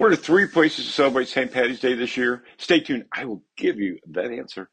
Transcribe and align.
What 0.00 0.12
are 0.12 0.16
three 0.16 0.46
places 0.46 0.86
to 0.86 0.92
celebrate 0.92 1.28
St. 1.28 1.52
Patty's 1.52 1.78
Day 1.78 1.92
this 1.92 2.16
year? 2.16 2.42
Stay 2.56 2.80
tuned. 2.80 3.04
I 3.12 3.26
will 3.26 3.42
give 3.58 3.78
you 3.78 3.98
that 4.12 4.30
answer. 4.30 4.70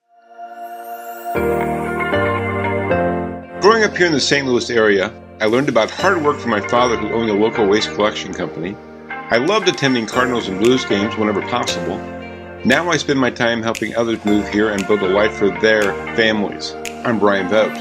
Growing 3.59 3.83
up 3.83 3.97
here 3.97 4.07
in 4.07 4.13
the 4.13 4.21
St. 4.21 4.47
Louis 4.47 4.69
area, 4.69 5.11
I 5.41 5.47
learned 5.47 5.67
about 5.67 5.91
hard 5.91 6.23
work 6.23 6.39
from 6.39 6.51
my 6.51 6.65
father 6.69 6.95
who 6.95 7.09
owned 7.09 7.29
a 7.29 7.33
local 7.33 7.67
waste 7.67 7.93
collection 7.93 8.33
company. 8.33 8.77
I 9.09 9.35
loved 9.35 9.67
attending 9.67 10.05
Cardinals 10.05 10.47
and 10.47 10.61
Blues 10.61 10.85
games 10.85 11.17
whenever 11.17 11.41
possible. 11.41 11.97
Now 12.63 12.89
I 12.89 12.95
spend 12.95 13.19
my 13.19 13.29
time 13.29 13.61
helping 13.61 13.97
others 13.97 14.23
move 14.23 14.47
here 14.47 14.69
and 14.69 14.87
build 14.87 15.01
a 15.01 15.09
life 15.09 15.33
for 15.33 15.49
their 15.59 15.93
families. 16.15 16.71
I'm 17.03 17.19
Brian 17.19 17.49
Vogt. 17.49 17.75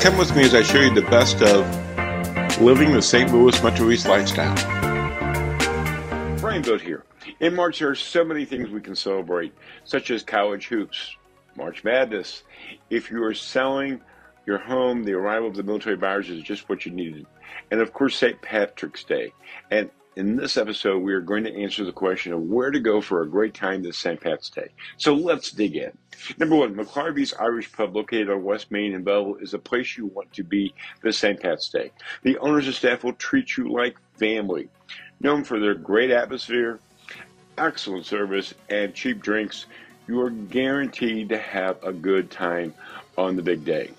Come 0.00 0.16
with 0.16 0.36
me 0.36 0.44
as 0.44 0.54
I 0.54 0.62
show 0.62 0.78
you 0.78 0.94
the 0.94 1.02
best 1.10 1.42
of 1.42 2.60
living 2.60 2.92
the 2.92 3.02
St. 3.02 3.32
Louis 3.32 3.60
Metro 3.64 3.90
East 3.90 4.06
lifestyle. 4.06 4.87
Vogt 6.62 6.82
here. 6.82 7.04
In 7.40 7.54
March, 7.54 7.78
there 7.78 7.90
are 7.90 7.94
so 7.94 8.24
many 8.24 8.44
things 8.44 8.70
we 8.70 8.80
can 8.80 8.96
celebrate, 8.96 9.52
such 9.84 10.10
as 10.10 10.22
college 10.22 10.68
hoops, 10.68 11.16
March 11.56 11.84
Madness. 11.84 12.42
If 12.90 13.10
you 13.10 13.22
are 13.24 13.34
selling 13.34 14.00
your 14.46 14.58
home, 14.58 15.04
the 15.04 15.12
arrival 15.12 15.48
of 15.48 15.56
the 15.56 15.62
military 15.62 15.96
buyers 15.96 16.30
is 16.30 16.42
just 16.42 16.68
what 16.68 16.86
you 16.86 16.92
needed. 16.92 17.26
And 17.70 17.80
of 17.80 17.92
course, 17.92 18.16
St. 18.16 18.40
Patrick's 18.40 19.04
Day. 19.04 19.32
And 19.70 19.90
in 20.18 20.34
this 20.34 20.56
episode, 20.56 20.98
we 20.98 21.14
are 21.14 21.20
going 21.20 21.44
to 21.44 21.62
answer 21.62 21.84
the 21.84 21.92
question 21.92 22.32
of 22.32 22.42
where 22.42 22.72
to 22.72 22.80
go 22.80 23.00
for 23.00 23.22
a 23.22 23.28
great 23.28 23.54
time 23.54 23.84
this 23.84 23.98
St. 23.98 24.20
Pat's 24.20 24.50
Day. 24.50 24.70
So 24.96 25.14
let's 25.14 25.52
dig 25.52 25.76
in. 25.76 25.96
Number 26.38 26.56
one, 26.56 26.74
McClarvy's 26.74 27.32
Irish 27.34 27.70
Pub, 27.70 27.94
located 27.94 28.28
on 28.28 28.42
West 28.42 28.72
Main 28.72 28.94
in 28.94 29.04
Belleville, 29.04 29.36
is 29.40 29.54
a 29.54 29.60
place 29.60 29.96
you 29.96 30.06
want 30.06 30.32
to 30.32 30.42
be 30.42 30.74
this 31.02 31.18
St. 31.18 31.38
Pat's 31.38 31.68
Day. 31.68 31.92
The 32.24 32.36
owners 32.38 32.66
and 32.66 32.74
staff 32.74 33.04
will 33.04 33.12
treat 33.12 33.56
you 33.56 33.72
like 33.72 33.96
family. 34.16 34.68
Known 35.20 35.44
for 35.44 35.60
their 35.60 35.76
great 35.76 36.10
atmosphere, 36.10 36.80
excellent 37.56 38.04
service, 38.04 38.54
and 38.68 38.92
cheap 38.94 39.22
drinks, 39.22 39.66
you 40.08 40.20
are 40.20 40.30
guaranteed 40.30 41.28
to 41.28 41.38
have 41.38 41.80
a 41.84 41.92
good 41.92 42.28
time 42.28 42.74
on 43.16 43.36
the 43.36 43.42
big 43.42 43.64
day. 43.64 43.92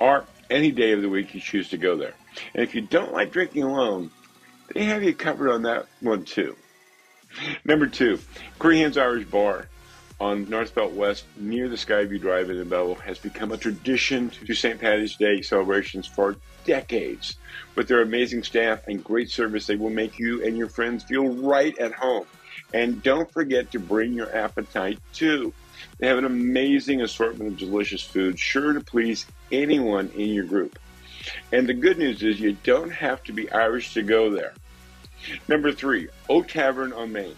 Or 0.00 0.26
any 0.50 0.70
day 0.70 0.92
of 0.92 1.00
the 1.00 1.08
week 1.08 1.32
you 1.32 1.40
choose 1.40 1.70
to 1.70 1.78
go 1.78 1.96
there. 1.96 2.12
And 2.52 2.62
if 2.62 2.74
you 2.74 2.82
don't 2.82 3.14
like 3.14 3.32
drinking 3.32 3.62
alone, 3.62 4.10
they 4.74 4.84
have 4.84 5.02
you 5.02 5.14
covered 5.14 5.50
on 5.50 5.62
that 5.62 5.86
one 6.00 6.24
too. 6.24 6.56
Number 7.64 7.86
two, 7.86 8.18
Crehan's 8.58 8.98
Irish 8.98 9.26
Bar 9.26 9.68
on 10.20 10.48
North 10.50 10.74
Belt 10.74 10.92
West 10.92 11.24
near 11.36 11.68
the 11.68 11.76
Skyview 11.76 12.20
Drive 12.20 12.50
in 12.50 12.58
the 12.58 12.64
Belleville 12.64 13.02
has 13.02 13.18
become 13.18 13.52
a 13.52 13.56
tradition 13.56 14.30
to 14.30 14.54
St. 14.54 14.78
Patty's 14.78 15.16
Day 15.16 15.40
celebrations 15.40 16.06
for 16.06 16.36
decades. 16.64 17.36
With 17.74 17.88
their 17.88 18.02
amazing 18.02 18.42
staff 18.42 18.86
and 18.86 19.02
great 19.02 19.30
service, 19.30 19.66
they 19.66 19.76
will 19.76 19.90
make 19.90 20.18
you 20.18 20.44
and 20.44 20.56
your 20.56 20.68
friends 20.68 21.04
feel 21.04 21.26
right 21.26 21.76
at 21.78 21.92
home. 21.92 22.26
And 22.74 23.02
don't 23.02 23.30
forget 23.30 23.72
to 23.72 23.78
bring 23.78 24.12
your 24.12 24.34
appetite 24.34 24.98
too. 25.12 25.52
They 25.98 26.06
have 26.06 26.18
an 26.18 26.26
amazing 26.26 27.00
assortment 27.00 27.52
of 27.52 27.58
delicious 27.58 28.02
food, 28.02 28.38
sure 28.38 28.74
to 28.74 28.80
please 28.80 29.26
anyone 29.50 30.10
in 30.14 30.28
your 30.28 30.44
group. 30.44 30.78
And 31.52 31.68
the 31.68 31.74
good 31.74 31.98
news 31.98 32.22
is 32.22 32.40
you 32.40 32.56
don't 32.62 32.90
have 32.90 33.22
to 33.24 33.32
be 33.32 33.50
Irish 33.50 33.94
to 33.94 34.02
go 34.02 34.30
there. 34.30 34.52
Number 35.48 35.72
three, 35.72 36.08
Oak 36.28 36.48
Tavern 36.48 36.92
on 36.92 37.12
Main, 37.12 37.36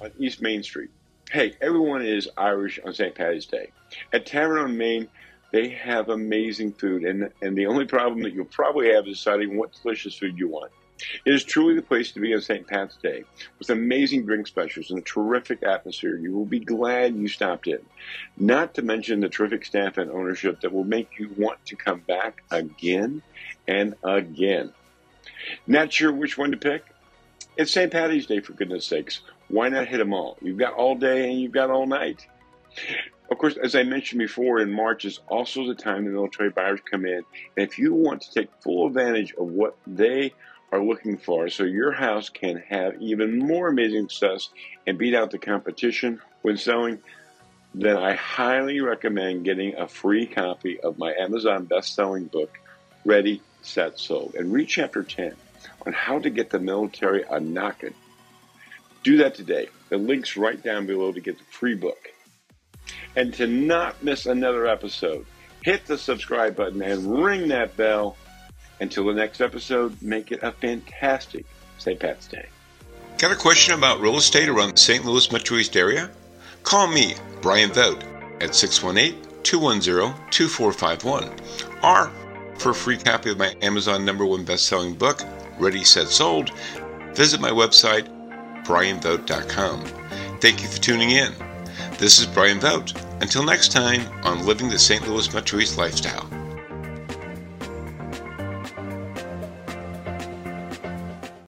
on 0.00 0.12
East 0.18 0.40
Main 0.40 0.62
Street. 0.62 0.90
Hey, 1.30 1.56
everyone 1.60 2.02
is 2.02 2.28
Irish 2.36 2.78
on 2.84 2.94
St. 2.94 3.14
Patty's 3.14 3.46
Day. 3.46 3.70
At 4.12 4.26
Tavern 4.26 4.58
on 4.58 4.76
Main, 4.78 5.08
they 5.50 5.68
have 5.70 6.08
amazing 6.08 6.72
food, 6.72 7.04
and, 7.04 7.30
and 7.42 7.56
the 7.56 7.66
only 7.66 7.86
problem 7.86 8.22
that 8.22 8.32
you'll 8.32 8.44
probably 8.46 8.92
have 8.92 9.06
is 9.06 9.16
deciding 9.16 9.56
what 9.56 9.72
delicious 9.82 10.14
food 10.14 10.38
you 10.38 10.48
want. 10.48 10.70
It 11.24 11.32
is 11.32 11.44
truly 11.44 11.74
the 11.74 11.82
place 11.82 12.12
to 12.12 12.20
be 12.20 12.34
on 12.34 12.40
St. 12.40 12.66
Pat's 12.66 12.96
Day. 12.96 13.24
With 13.58 13.70
amazing 13.70 14.26
drink 14.26 14.46
specials 14.46 14.90
and 14.90 14.98
a 14.98 15.02
terrific 15.02 15.62
atmosphere, 15.62 16.16
you 16.16 16.32
will 16.32 16.44
be 16.44 16.60
glad 16.60 17.16
you 17.16 17.28
stopped 17.28 17.66
in. 17.66 17.80
Not 18.36 18.74
to 18.74 18.82
mention 18.82 19.20
the 19.20 19.28
terrific 19.28 19.64
staff 19.64 19.98
and 19.98 20.10
ownership 20.10 20.60
that 20.60 20.72
will 20.72 20.84
make 20.84 21.18
you 21.18 21.30
want 21.36 21.64
to 21.66 21.76
come 21.76 22.00
back 22.00 22.42
again 22.50 23.22
and 23.66 23.94
again. 24.02 24.72
Not 25.66 25.92
sure 25.92 26.12
which 26.12 26.36
one 26.36 26.50
to 26.50 26.56
pick? 26.56 26.84
It's 27.56 27.72
St. 27.72 27.92
Patty's 27.92 28.26
Day, 28.26 28.40
for 28.40 28.52
goodness 28.52 28.86
sakes. 28.86 29.20
Why 29.48 29.68
not 29.68 29.88
hit 29.88 29.98
them 29.98 30.12
all? 30.12 30.36
You've 30.42 30.58
got 30.58 30.74
all 30.74 30.94
day 30.94 31.30
and 31.30 31.40
you've 31.40 31.52
got 31.52 31.70
all 31.70 31.86
night. 31.86 32.26
Of 33.30 33.38
course, 33.38 33.56
as 33.56 33.74
I 33.74 33.82
mentioned 33.82 34.20
before, 34.20 34.60
in 34.60 34.72
March 34.72 35.04
is 35.04 35.20
also 35.28 35.66
the 35.66 35.74
time 35.74 36.04
the 36.04 36.10
military 36.10 36.50
buyers 36.50 36.80
come 36.90 37.04
in. 37.04 37.22
And 37.56 37.68
if 37.68 37.78
you 37.78 37.94
want 37.94 38.22
to 38.22 38.32
take 38.32 38.48
full 38.62 38.86
advantage 38.86 39.34
of 39.34 39.46
what 39.46 39.76
they 39.86 40.32
are 40.70 40.82
looking 40.82 41.16
for 41.16 41.48
so 41.48 41.64
your 41.64 41.92
house 41.92 42.28
can 42.28 42.62
have 42.68 43.00
even 43.00 43.38
more 43.38 43.68
amazing 43.68 44.08
success 44.08 44.50
and 44.86 44.98
beat 44.98 45.14
out 45.14 45.30
the 45.30 45.38
competition 45.38 46.20
when 46.42 46.56
selling, 46.56 46.98
then 47.74 47.96
I 47.96 48.14
highly 48.14 48.80
recommend 48.80 49.44
getting 49.44 49.76
a 49.76 49.88
free 49.88 50.26
copy 50.26 50.80
of 50.80 50.98
my 50.98 51.14
Amazon 51.14 51.64
best-selling 51.64 52.24
book, 52.24 52.58
Ready, 53.04 53.42
Set, 53.62 53.98
Sold, 53.98 54.34
and 54.34 54.52
read 54.52 54.68
chapter 54.68 55.02
10 55.02 55.34
on 55.86 55.92
how 55.92 56.18
to 56.18 56.30
get 56.30 56.50
the 56.50 56.58
military 56.58 57.24
a 57.30 57.40
knockin'. 57.40 57.94
Do 59.02 59.18
that 59.18 59.34
today. 59.34 59.68
The 59.88 59.96
link's 59.96 60.36
right 60.36 60.62
down 60.62 60.86
below 60.86 61.12
to 61.12 61.20
get 61.20 61.38
the 61.38 61.44
free 61.44 61.74
book. 61.74 62.08
And 63.16 63.32
to 63.34 63.46
not 63.46 64.02
miss 64.02 64.26
another 64.26 64.66
episode, 64.66 65.26
hit 65.62 65.86
the 65.86 65.98
subscribe 65.98 66.56
button 66.56 66.82
and 66.82 67.22
ring 67.22 67.48
that 67.48 67.76
bell 67.76 68.16
until 68.80 69.06
the 69.06 69.12
next 69.12 69.40
episode, 69.40 70.00
make 70.02 70.32
it 70.32 70.42
a 70.42 70.52
fantastic 70.52 71.44
St. 71.78 71.98
Pat's 71.98 72.26
Day. 72.26 72.46
Got 73.18 73.32
a 73.32 73.36
question 73.36 73.74
about 73.74 74.00
real 74.00 74.16
estate 74.16 74.48
around 74.48 74.74
the 74.74 74.78
St. 74.78 75.04
Louis 75.04 75.32
Metro 75.32 75.56
East 75.56 75.76
area? 75.76 76.10
Call 76.62 76.86
me, 76.86 77.14
Brian 77.40 77.72
Vogt, 77.72 78.04
at 78.40 78.54
618 78.54 79.20
210 79.42 80.14
2451. 80.30 81.30
Or, 81.82 82.12
for 82.58 82.70
a 82.70 82.74
free 82.74 82.98
copy 82.98 83.30
of 83.30 83.38
my 83.38 83.54
Amazon 83.62 84.04
number 84.04 84.24
one 84.24 84.44
best-selling 84.44 84.94
book, 84.94 85.22
Ready, 85.58 85.82
Set, 85.84 86.08
Sold, 86.08 86.50
visit 87.14 87.40
my 87.40 87.50
website, 87.50 88.06
brianvogt.com. 88.64 89.84
Thank 90.40 90.62
you 90.62 90.68
for 90.68 90.78
tuning 90.78 91.10
in. 91.10 91.32
This 91.98 92.20
is 92.20 92.26
Brian 92.26 92.60
Vogt. 92.60 92.94
Until 93.20 93.42
next 93.42 93.72
time 93.72 94.02
on 94.24 94.46
Living 94.46 94.68
the 94.68 94.78
St. 94.78 95.08
Louis 95.08 95.32
Metro 95.34 95.58
East 95.58 95.76
Lifestyle. 95.76 96.37